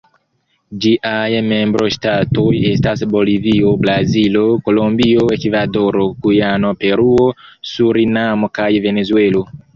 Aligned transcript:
Ĝiaj 0.83 1.41
membroŝtatoj 1.49 2.47
estas 2.69 3.03
Bolivio, 3.17 3.73
Brazilo, 3.83 4.43
Kolombio, 4.71 5.27
Ekvadoro, 5.37 6.09
Gujano, 6.25 6.75
Peruo, 6.87 7.31
Surinamo 7.75 8.53
kaj 8.61 8.73
Venezuelo. 8.89 9.47